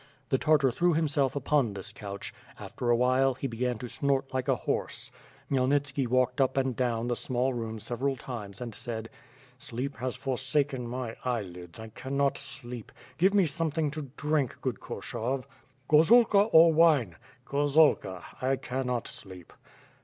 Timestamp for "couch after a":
1.93-2.95